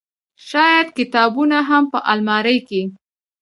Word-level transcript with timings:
شايد 0.49 0.87
کتابونه 0.97 1.57
هم 1.69 1.83
په 1.93 1.99
المارۍ 2.11 2.57
کې 2.67 2.81